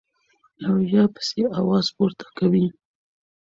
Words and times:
او 0.65 0.75
يا 0.93 1.03
پسې 1.13 1.41
اواز 1.59 1.85
پورته 1.95 2.25
کوي- 2.37 2.65